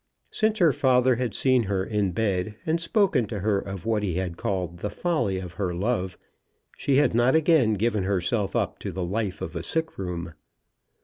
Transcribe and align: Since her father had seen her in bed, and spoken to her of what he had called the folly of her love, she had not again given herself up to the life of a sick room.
Since 0.31 0.57
her 0.57 0.73
father 0.73 1.17
had 1.17 1.35
seen 1.35 1.61
her 1.69 1.83
in 1.85 2.11
bed, 2.11 2.55
and 2.65 2.81
spoken 2.81 3.27
to 3.27 3.41
her 3.41 3.59
of 3.59 3.85
what 3.85 4.01
he 4.01 4.15
had 4.15 4.35
called 4.35 4.79
the 4.79 4.89
folly 4.89 5.37
of 5.37 5.53
her 5.61 5.75
love, 5.75 6.17
she 6.75 6.95
had 6.95 7.13
not 7.13 7.35
again 7.35 7.75
given 7.75 8.05
herself 8.05 8.55
up 8.55 8.79
to 8.79 8.91
the 8.91 9.05
life 9.05 9.41
of 9.41 9.55
a 9.55 9.61
sick 9.61 9.99
room. 9.99 10.33